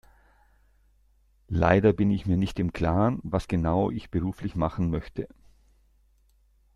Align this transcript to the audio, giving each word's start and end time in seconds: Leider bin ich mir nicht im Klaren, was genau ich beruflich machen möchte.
Leider 1.47 1.93
bin 1.93 2.09
ich 2.09 2.25
mir 2.25 2.35
nicht 2.35 2.57
im 2.57 2.73
Klaren, 2.73 3.19
was 3.21 3.47
genau 3.47 3.91
ich 3.91 4.09
beruflich 4.09 4.55
machen 4.55 4.89
möchte. 4.89 5.27